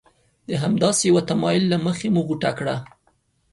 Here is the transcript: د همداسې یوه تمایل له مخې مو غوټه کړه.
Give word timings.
د 0.47 0.49
همداسې 0.63 1.03
یوه 1.11 1.21
تمایل 1.29 1.63
له 1.71 1.77
مخې 1.85 2.07
مو 2.13 2.21
غوټه 2.27 2.51
کړه. 2.59 2.75